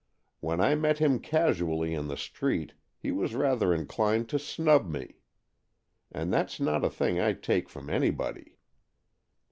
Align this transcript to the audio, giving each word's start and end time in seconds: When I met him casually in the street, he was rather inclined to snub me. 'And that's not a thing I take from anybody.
When 0.39 0.59
I 0.61 0.73
met 0.73 0.97
him 0.97 1.19
casually 1.19 1.93
in 1.93 2.07
the 2.07 2.17
street, 2.17 2.73
he 2.97 3.11
was 3.11 3.35
rather 3.35 3.71
inclined 3.71 4.29
to 4.29 4.39
snub 4.39 4.89
me. 4.89 5.17
'And 6.11 6.33
that's 6.33 6.59
not 6.59 6.83
a 6.83 6.89
thing 6.89 7.19
I 7.19 7.33
take 7.33 7.69
from 7.69 7.87
anybody. 7.87 8.57